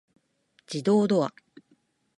[0.67, 1.31] 自動ドア